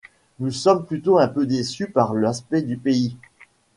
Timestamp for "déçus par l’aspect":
1.45-2.63